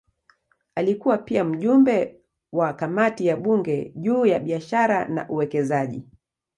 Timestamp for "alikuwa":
0.75-1.17